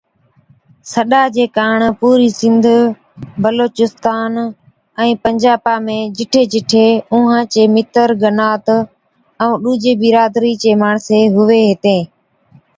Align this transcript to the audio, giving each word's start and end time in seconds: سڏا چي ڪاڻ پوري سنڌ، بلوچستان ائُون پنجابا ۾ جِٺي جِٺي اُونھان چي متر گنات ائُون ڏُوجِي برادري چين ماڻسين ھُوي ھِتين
سڏا 0.91 1.21
چي 1.35 1.45
ڪاڻ 1.57 1.79
پوري 1.99 2.29
سنڌ، 2.39 2.63
بلوچستان 3.43 4.33
ائُون 5.01 5.21
پنجابا 5.23 5.73
۾ 5.85 5.97
جِٺي 6.15 6.43
جِٺي 6.51 6.87
اُونھان 7.11 7.43
چي 7.53 7.61
متر 7.75 8.09
گنات 8.21 8.65
ائُون 9.41 9.57
ڏُوجِي 9.63 9.93
برادري 10.01 10.53
چين 10.61 10.75
ماڻسين 10.83 11.23
ھُوي 11.35 11.61
ھِتين 11.69 12.01